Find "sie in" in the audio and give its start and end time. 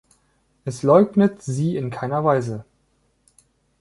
1.43-1.91